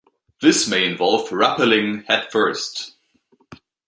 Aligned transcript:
This 0.41 0.67
may 0.67 0.83
involve 0.87 1.29
rappelling 1.29 2.05
head-first. 2.07 2.95